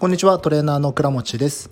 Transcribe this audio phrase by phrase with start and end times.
[0.00, 1.70] こんにちは、トレーナーの倉持です。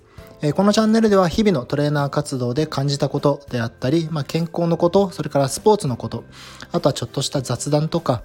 [0.53, 6.23] このチャンネルでは日々のトレーナー活動で感じたことであったり、まあ、健康のこと、それからスポーツのこと、
[6.71, 8.21] あとはちょっとした雑談とか、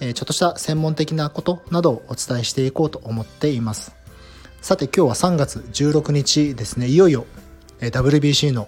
[0.00, 3.94] ちょっとした専門的なことなどをお伝えしていこうと思っています。
[4.62, 7.26] さて今日は3月16日ですね、いよいよ
[7.80, 8.66] WBC の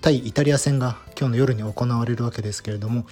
[0.00, 3.04] 対イタリア戦が今日の夜に行われるわけですけれども、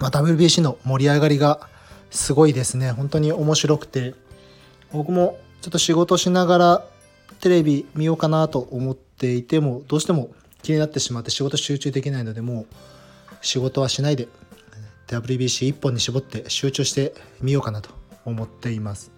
[0.00, 1.68] まあ、WBC の盛り上がりが
[2.10, 2.90] すごいですね。
[2.90, 4.16] 本当に面白くて、
[4.90, 6.84] 僕もちょっと仕事しながら
[7.40, 10.30] テレビ見ようかなと思っていてもどうしても
[10.62, 12.66] 気になってしまって仕事集中できないのでもう
[13.40, 14.28] 仕事はしないで
[15.06, 17.90] WBC 一本に絞って集中してみようかなと
[18.24, 19.12] 思っています。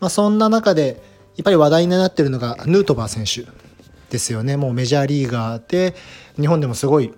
[0.00, 1.02] まあ、そんな中で
[1.36, 3.50] やっぱり話題になってるのがヌートバー選手
[4.10, 4.56] ですよね。
[4.56, 5.94] もうメジャーリーガーで
[6.40, 7.12] 日本でもすごい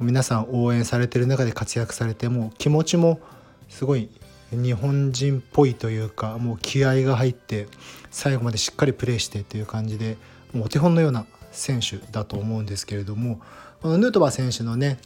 [0.00, 3.20] 皆さん応援されてる中で活躍されてもう気持ちも
[3.68, 4.08] すごい
[4.56, 7.68] 日本人っぽいというかもう気合が入って
[8.10, 10.16] 最後までしっかりプレーしてという感じで
[10.52, 13.40] もうお手本のような選手だと思うんですけれども
[13.80, 14.98] このヌートバー選手のね、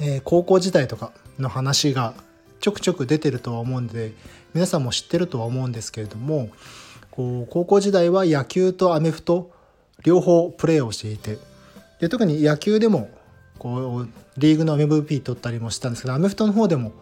[0.00, 2.14] えー高校時代とかの話が
[2.60, 4.12] ちょくちょく出てるとは思うんで
[4.54, 6.48] 皆さんも知ってるとは思うんですけれども
[7.10, 9.50] こう高校時代は野球とアメフト
[10.04, 11.38] 両方プレーをしていて
[12.00, 13.10] で特に野球でも
[13.58, 16.92] こうリーグの MVP 取ったりもしたんですけどアメフトの方でも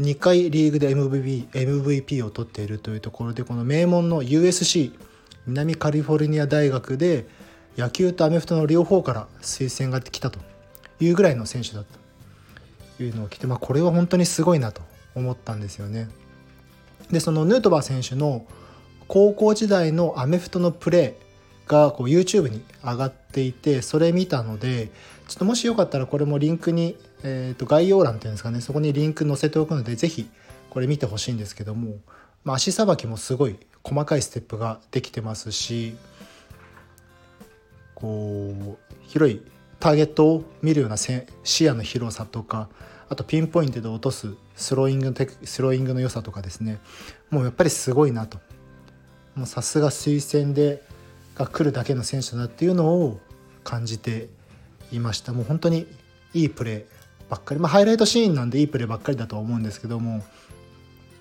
[0.00, 4.92] 2回リーグで MVP, MVP を取っているというところでこの名門の USC
[5.46, 7.26] 南カリフォルニア大学で
[7.76, 10.38] 野球とアメフトの両方から推薦が来たと
[11.00, 11.84] いうぐらいの選手だ
[12.96, 14.82] というのを聞いて、まあ、これは本当にすごいなと
[15.14, 16.08] 思ったんですよね。
[17.10, 18.46] でそのヌートバー選手の
[19.06, 24.90] 高校時代のアメフトのプレーがこう YouTube に上がっていてそれ見たので
[25.28, 30.28] ちょっともしよかったらこれもリンクに、えー、と概要欄っていうんですかねそこにリンク載せておくのでぜひ
[30.70, 31.96] これ見てほしいんですけども、
[32.44, 35.96] まあ、足さばきもすごい細かいステップができてますし
[37.94, 39.42] こう広い
[39.78, 41.24] ターゲットを見るような視
[41.64, 42.68] 野の広さとか
[43.08, 46.78] あとピンポイントで落とすスローイングのテクスローイングの良さとかですね
[47.30, 48.38] もうやっぱりすごいなと。
[49.34, 50.82] もうさすが推薦で
[51.34, 53.20] が来るだけの選手だなっていうのを
[53.64, 54.28] 感じて
[54.92, 55.32] いました。
[55.32, 55.86] もう本当に
[56.34, 56.99] いいプレー
[57.30, 57.60] ばっかり。
[57.60, 60.22] まあハイライトシーンなんでいいプレーばっかりだとは思うんですけども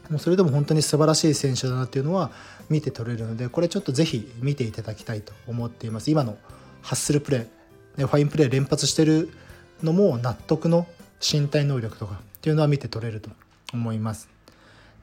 [0.10, 2.32] もうそれでも本当に素晴らしい選手だなっていうのは
[2.70, 6.12] 見て取れるのでこれちょっとぜひ見ていただきたいと思っています。
[6.12, 6.38] 今の
[6.82, 9.30] ハッスルプレーでファインプレー連発してる
[9.84, 10.88] のも納得の
[11.22, 13.30] 身体能力とかっていうのは見て取れると
[13.74, 14.30] 思います。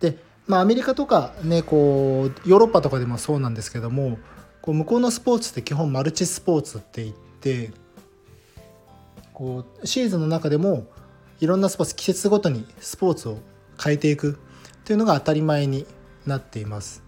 [0.01, 4.19] でまあアメリカとかねこうヨーロッパとかでもそうなんですけども
[4.61, 7.71] こう向こうのスポーツって基本マルチスポーツって言って
[9.33, 10.87] こうシーズンの中でも
[11.41, 13.39] いろんなスポーツ季節ごとにスポーツを
[13.83, 14.39] 変えていく
[14.85, 15.87] というのが当たり前に
[16.27, 17.03] なっています。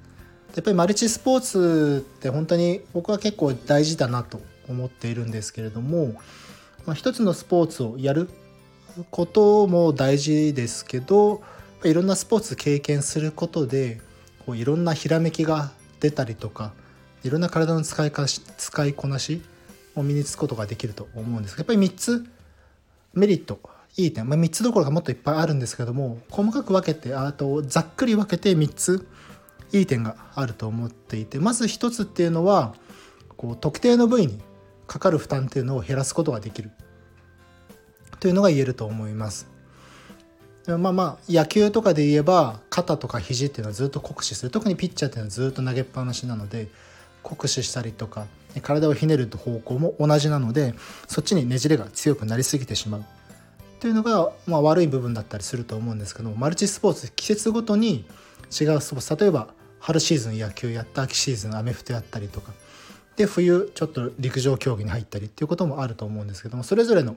[0.54, 6.14] やっぱりマルチスポーツって本当に僕は結構大事だなと思っているんですけれども、
[6.84, 8.28] まあ、一つのスポーツをやる
[9.10, 11.42] ことも大事ですけど
[11.84, 14.00] いろんなスポーツ経験することで
[14.46, 16.72] こういろんなひらめきが出たりとか
[17.22, 19.42] いろんな体の使いかし使いこなし
[19.94, 22.26] を身につくことができると思うんですがやっぱり3つ
[23.14, 23.60] メリット
[23.98, 29.06] いい点、まあ、3つどころかもっといっぱいあるんですけども細かく分けてあとざっくり分けて3つ
[29.72, 32.74] いい点があると思っていてまず1つっていうのは
[33.36, 34.40] こう特定の部位に
[34.86, 36.70] かかる負担っていうのを減らすことができる。
[38.20, 39.46] というのが言えると思います。
[40.66, 44.50] まあまあ野球とかで言えば肩とか肘っていうのはずっと酷使する。
[44.50, 46.68] 特にピッチャーっていうのはずっと投げっぱなしなので
[47.22, 48.26] 酷使したりとか
[48.62, 50.74] 体をひねる方向も同じなので
[51.06, 53.04] そっちにねじれが強くなりすぎてしまう。
[53.80, 58.04] というのが、まあ、悪い部分だったりすると思うんですけどマルチスポーツ季節ごとに
[58.50, 59.48] 違うスポーツ例えば
[59.80, 62.52] 春シーズン野球やった秋シーズンアメフトやったりとか
[63.16, 67.16] で冬ちょっと陸上競技に入ったりっていうこともあると思うんですけどもそれぞれの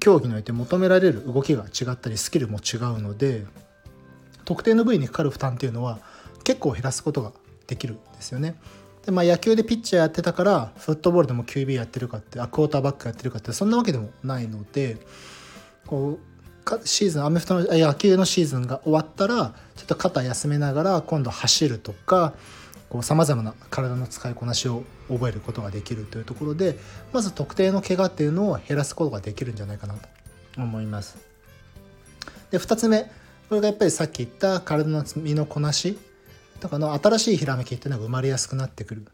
[0.00, 3.46] 競技において求められる動きが違ったりスキルも違うので
[4.44, 6.00] 特定の部位にかかる負担っていうのは
[6.44, 7.32] 結構減らすことが
[7.66, 8.56] できるんですよね。
[9.06, 14.96] でまあ、野球でピッチャーやってたからフットボールでも QB やってるかってあクォーターバックやってるかってそんなわけでもないので
[15.86, 22.34] こうかシーズンアメフトの野球のシーズンが終わったらちょっと肩休めながら今度走るとか
[23.02, 26.78] さまざまな体の使いこなしを覚えることができるというところで
[27.12, 30.08] まず特定の怪我っていうのを減らすことができるんじゃないかなと
[30.56, 31.18] 思います。
[32.50, 33.10] で2つ目
[33.48, 35.98] これがやっぱりさっき言った体の身のこなし
[36.60, 39.06] だから新しいひらめきっていうのが生まれやすくなってくる。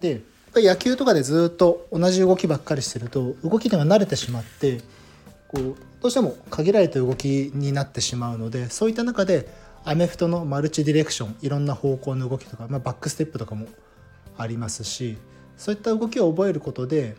[0.00, 0.22] で
[0.56, 4.80] 野球とかでずっと同じ動きばっかりしてると動きが慣れてしまって
[5.54, 9.48] こうどうしても限られた動きになってしまうのでそういった中で
[9.84, 13.66] アメフトのマルチディレクションいろんな方向の動きとか、まあ、バックステップとかも
[14.36, 15.16] ありますし
[15.56, 17.16] そういった動きを覚えることで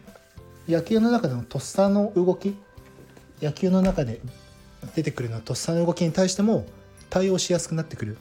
[0.68, 2.56] 野球の中でのとっさの動き
[3.42, 4.20] 野球の中で
[4.96, 6.66] 出てくるのとっさの動きに対しても
[7.10, 8.18] 対応しやすくなってくる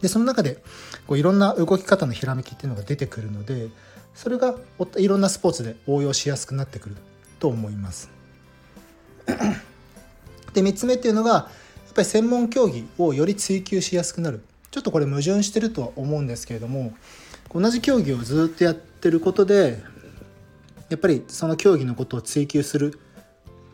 [0.00, 0.62] でその中で
[1.06, 3.68] こういろんな動き方のひらめきっていうのが出てくるので
[4.14, 4.54] それが
[4.96, 6.96] いろんなスポーツで応用しやすくなってくる
[7.40, 8.13] と思います。
[10.54, 11.40] で3つ目っていうのがや
[11.90, 14.42] っぱり専門競技をより追求しやすくなる。
[14.70, 16.92] ちょっとこれ矛盾してるとは思うんですけれども
[17.54, 19.80] 同じ競技をずっとやってることで
[20.88, 22.98] やっぱりその競技のことを追求する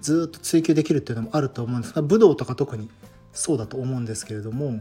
[0.02, 1.94] ずっと追求できるっていうのもあると思うんです。
[1.94, 2.90] が武道とか特に
[3.32, 4.80] そうだと思うんですけれども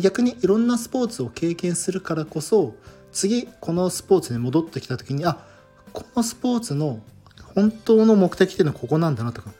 [0.00, 2.74] 逆にいろんなスポーツを経験するからこそ
[3.12, 5.38] 次このスポーツに戻ってきた時にあ
[5.92, 7.00] このスポーツの
[7.54, 9.52] 本当の目的っていうのはここなんだなとか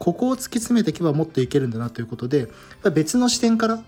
[0.00, 2.48] ここを突き詰めていけばもっといけるんだなということで
[2.94, 3.82] 別の視点から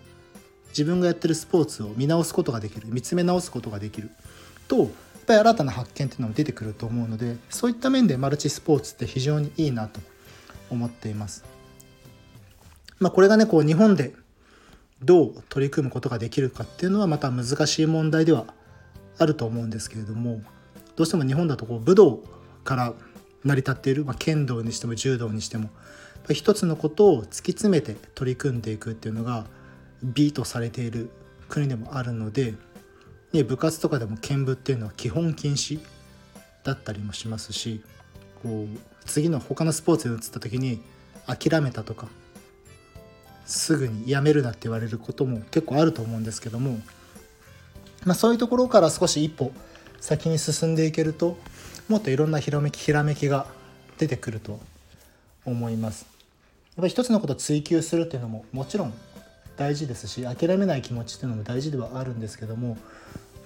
[0.68, 4.10] 自分がやってるスポーツを見直すことができる見つめ直すことができる
[4.68, 4.88] とやっ
[5.26, 10.00] ぱり新たな発見っていうのも出てくると思うのでそういった面でマルチスポーツって非常にいいなと
[10.68, 11.44] 思っています。
[12.98, 14.14] まあ、これがねこう日本で
[15.02, 18.46] どう取り組むことができるかっていうのはまた難しい問題では
[19.18, 20.42] あると思うんですけれども
[20.94, 22.22] どうしても日本だとこう武道
[22.64, 22.94] から
[23.44, 25.70] 成り立っている、まあ、剣道にしても柔道にしても
[26.30, 29.46] 一つのことを突き詰めて取り組んでいくっていうのが
[30.02, 31.10] 美とされている
[31.48, 32.54] 国でもあるので、
[33.32, 35.80] ね、部活とかでも剣舞っていうのは基本禁止
[36.64, 37.82] だったりもしますし
[38.42, 40.80] こう次の他のスポーツに移った時に
[41.26, 42.08] 諦めたとか
[43.44, 46.78] すぐにやめるなって言われることも結構あると思うんですけども、
[48.04, 49.52] まあ、そういうところから少し一歩
[50.00, 51.36] 先に進んでいけると
[51.88, 53.46] もっといろんなひらめきひらめきが
[53.98, 54.60] 出てくると
[55.44, 56.11] 思います。
[56.76, 58.94] やっぱり一つのことを追求するっていうのももちろん
[59.56, 62.78] 大事ですし諦めない気持ちっていうのも大事ではあるんですけども、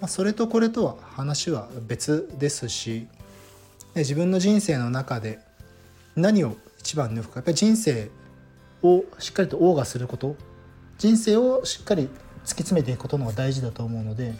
[0.00, 3.08] まあ、それとこれとは話は別ですし
[3.96, 5.40] 自分の人生の中で
[6.14, 8.10] 何を一番抜くかやっぱり人生
[8.82, 10.36] をしっかりと謳歌すること
[10.98, 14.34] 人生をしっかり突き詰めていくことのが大事だと思うので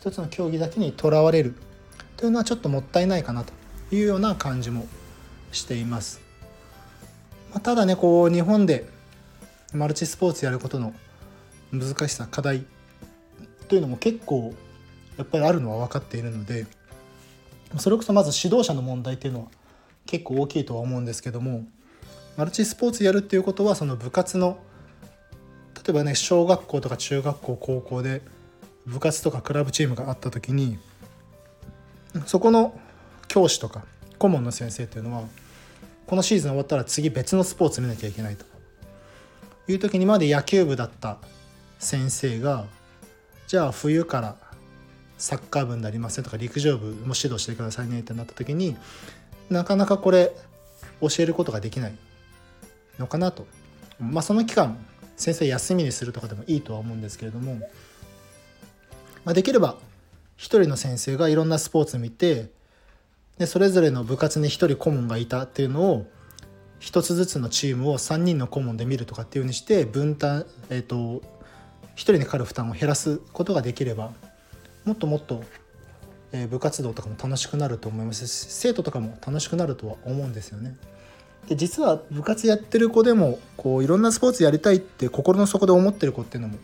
[0.00, 1.54] 一つの競技だけにとらわれる
[2.16, 3.52] というのはちょっともったいないかなと
[3.94, 4.86] いうような感じも
[5.52, 6.27] しています。
[7.50, 8.88] まあ、ただねこう日本で
[9.72, 10.94] マルチスポーツやることの
[11.72, 12.64] 難しさ課題
[13.68, 14.54] というのも結構
[15.16, 16.66] やっぱりあるのは分かっているので
[17.76, 19.46] それこそまず指導者の問題っていうのは
[20.06, 21.66] 結構大きいとは思うんですけども
[22.36, 24.58] マルチスポーツやるっていうことはその部活の
[25.74, 28.22] 例えばね小学校とか中学校高校で
[28.86, 30.78] 部活とかクラブチームがあった時に
[32.26, 32.78] そこの
[33.26, 33.84] 教師とか
[34.18, 35.24] 顧問の先生っていうのは
[36.08, 38.46] このシーズン終わったら次別のスポーツ見なきゃいけないと。
[39.70, 41.18] いう時にまで野球部だった
[41.78, 42.64] 先生が
[43.46, 44.36] じゃあ冬から
[45.18, 48.78] サッカー部になりませんとか陸上部も指導してくださいねってなった時に
[49.50, 50.32] なかなかこれ
[51.02, 51.92] 教えることができない
[52.98, 53.46] のかなと。
[54.00, 54.78] まあその期間
[55.18, 57.56] 先生休みにするとかでもいいとは思うんですけれども、
[59.26, 59.76] まあ、できれば
[60.38, 62.50] 一人の先生がいろんなスポーツ見て
[63.38, 66.06] でそれぞれの部活に一人顧問がいたっていうのを
[66.80, 71.22] 一つずつのチームを3人の顧問で見るとかっていうふうにして分担えっ、ー、と
[71.94, 74.12] 一人にかかる負担を減らすことができれば
[74.84, 75.42] もっともっと、
[76.32, 80.76] え部活動とかも楽しくなると思いますし生徒とかも楽しくなるとは思うんですよね。
[81.48, 86.58] で実は部活やってる子でもこういろんなスポーツやりたいって心の底で思ってる子っていうのも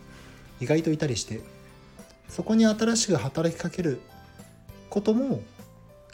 [0.61, 1.41] 意外といたりして
[2.29, 4.01] そこに新しく働きかける
[4.91, 5.41] ことも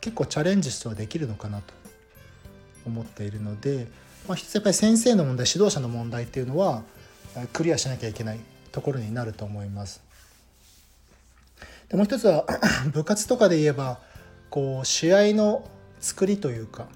[0.01, 1.75] 結構チャレンジしてはできるのかなと
[2.87, 3.87] 思っているので、
[4.27, 6.83] まあ、一つやっぱり先生の問題指導者の問題っていうのは
[7.53, 8.41] クリアしなきゃいけない
[8.73, 10.03] ところになると思います。
[11.89, 12.47] でもう一つは
[12.93, 14.01] 部活とかで言えば
[14.49, 15.69] こう試合の
[16.01, 16.87] 作りというか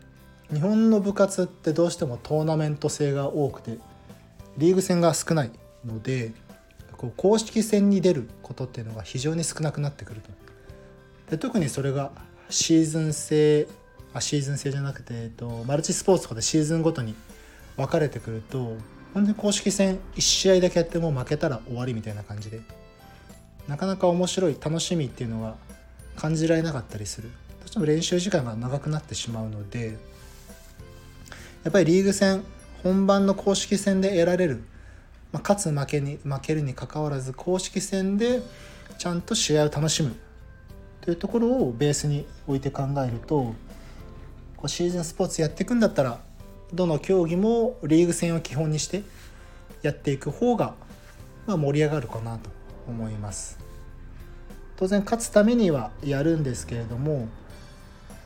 [0.52, 3.78] 日本の部活ってどうしてもトーナメント性が多くて
[4.56, 5.50] リーグ戦が少ない
[5.84, 6.32] ので
[6.96, 10.30] こう公式戦に出ることっていうのが非常に少なくなってくると。
[11.30, 12.12] で特にそれが
[12.54, 13.66] シーズン制
[14.14, 17.16] あシーズン制じゃなくて、えっと、マルチスポーツとかでシーズンごとに
[17.76, 18.76] 分かれてくると
[19.12, 22.60] 本当に公式戦1試合だけやっても負けたら終わりみたいな感じで
[23.66, 25.56] なかなか面白い楽しみっていうのは
[26.16, 27.28] 感じられなかったりする。
[27.28, 29.96] どうしても練習時間が長くなってしまうので
[31.64, 32.44] やっぱりリーグ戦
[32.84, 34.62] 本番の公式戦で得られる、
[35.32, 38.42] まあ、勝つ負けに負けるにかかわらず公式戦で
[38.98, 40.14] ちゃんと試合を楽しむ。
[41.04, 43.54] というところをベースに置いて考えると
[44.56, 46.18] こうシーズンスポーツやっていくんだったら
[46.72, 49.02] どの競技もリーグ戦を基本にして
[49.82, 50.74] やっていく方が
[51.46, 52.50] まあ、盛り上がるかなと
[52.88, 53.58] 思います。
[54.76, 57.28] 当然勝つためにはやるんですけれども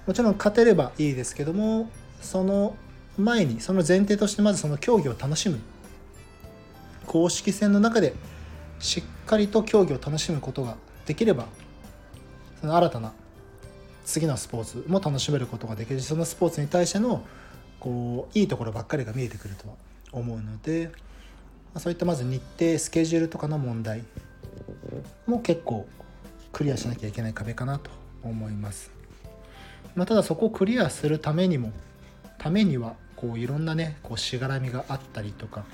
[0.07, 1.91] もちろん勝てればいいですけども
[2.23, 2.75] その
[3.19, 5.59] 前にその前提としてまずその競技を楽しむ。
[7.07, 8.15] 公式戦の中で
[8.81, 11.47] しっかりと競技を楽しむことができれば
[12.61, 13.13] その新たな
[14.05, 17.25] 次のスポーツも楽しめることができるしそのスポーツに対しての
[17.79, 19.75] こういいところばっかりが見えてくるとは
[20.13, 20.91] 思うので
[21.75, 24.03] まそういったまず日程スケジュールとかの問題
[25.27, 25.87] も結構
[26.53, 27.91] クリアしなきゃいけない壁かなと
[28.23, 28.91] 思います。
[29.95, 31.73] まあ、ただそこをクリアするためにも
[32.39, 35.65] ためにはこういろんなねこうしがらみがあったりとか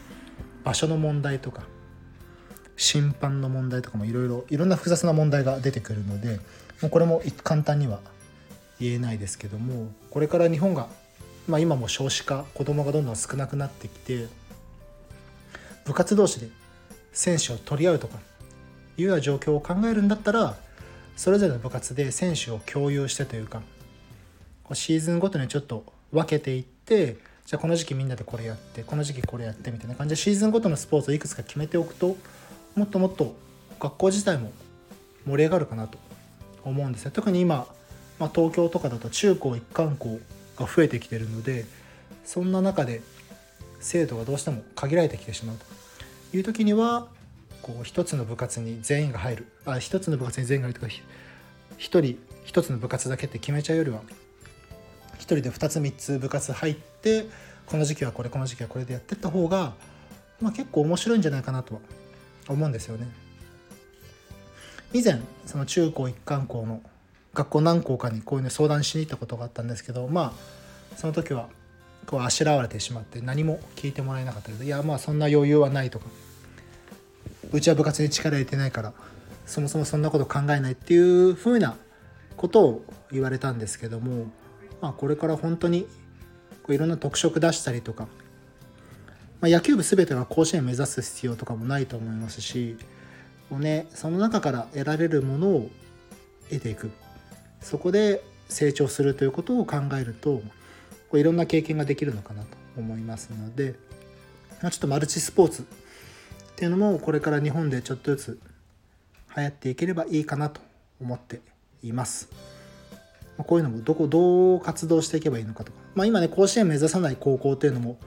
[0.65, 1.63] 場所の問題とか
[2.77, 6.41] 審判の問題とかもいろいろいろんな複雑な問題が出てくるので
[6.81, 8.01] もうこれも簡単には
[8.81, 10.89] 言えないですけどもこれから日本が、
[11.47, 14.27] まあ、今も少子化子どもがどんどん少なくなってきて
[15.85, 16.49] 部活同士で
[17.13, 18.19] 選手を取り合うとか
[18.97, 20.57] いうような状況を考えるんだったら
[21.17, 23.63] それぞれの部活で選手を共有してというか
[24.73, 27.17] シーズンごとにちょっと分けていって
[27.47, 32.17] じゃあこの時期みんなでこれやってこの時期これやってみたいな感じでシーズンごとのスポーツをいくつか決めておくと
[32.75, 33.37] もっともっと
[33.79, 34.51] 学校自体も
[35.27, 35.99] 盛り上がるかなと
[36.71, 37.11] 思うんですよ。
[37.11, 37.67] 特に今、
[38.19, 40.21] まあ、東京とかだと中高一貫校
[40.57, 41.65] が増えてきてるので
[42.25, 43.03] そんな中で
[43.81, 45.65] 生徒がどうしても限られてきてしまうと。
[46.37, 47.07] いう時には
[47.63, 49.47] こう一つの部活に全員が入る。
[49.67, 50.93] あ一つの部活に全員が入るとか
[51.79, 54.03] 一人一つの部活だけって決めちゃうよりは
[55.15, 57.27] 一人で2つ3つ部活入って
[57.67, 59.75] この時期はこれこの時期はこれでやってった方が、
[60.41, 61.81] まあ、結構面白いんじゃないかなとは
[62.49, 63.09] 思うんですよね。
[64.95, 66.81] 以前その中高一貫校の
[67.35, 70.33] 学校何校かにこういうの相談しに行ったことがあったんですけどま
[70.93, 71.49] あその時は
[72.07, 76.07] こうあしらわれてしまって何も聞いてもらえなかったけどいやまあそんな余裕はないとか
[77.53, 78.93] うちは部活に力入れてないから
[79.47, 81.77] そもそもそんなこと考えないっていうふうな
[82.37, 84.27] ことを言われたんですけども、
[84.81, 85.83] まあ、これから本当に
[86.63, 88.07] こういろんな特色出したりとか、
[89.41, 92.77] まあ、野球部全てが甲子園目指す必要とかもないと思いますし
[93.51, 95.71] をねその中から得られるものを
[96.51, 96.91] 得ていく
[97.61, 100.43] そこで成長するということを考えると
[101.11, 103.75] こういろんな経験ができるのかなと思いますので、
[104.61, 105.65] ちょっとマルチスポーツっ
[106.57, 108.41] ていうのもこれから日本でちょっとずつ
[109.37, 110.61] 流行っていければいいかなと
[111.01, 111.41] 思って
[111.83, 112.29] います。
[113.37, 117.99] こういうのもどこどう活動していけばいいのかとか、まあ、今ね甲子園目指さない高校っていうのも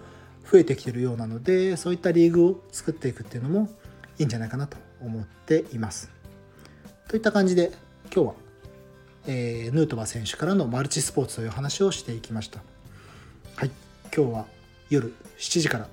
[0.49, 3.69] 増えてきてるようなのでそういったリーグを作っていくっていうのも
[4.17, 6.11] いいんじゃないかなと思っています。
[7.07, 7.71] といった感じで
[8.13, 8.33] 今日は、
[9.27, 12.59] えー、ヌートバー選手からのマルチスポーツという話をしていきました。
[13.55, 13.71] はい、
[14.15, 14.45] 今日は
[14.89, 15.87] 夜7時から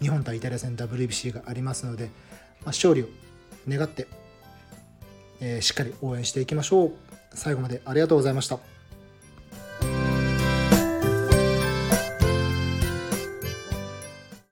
[0.00, 2.12] 日本対イタリア戦 WBC がありますので、まあ、
[2.66, 3.06] 勝利を
[3.68, 4.06] 願って、
[5.40, 6.92] えー、しっかり応援していきましょう。
[7.34, 8.73] 最後までありがとうございました。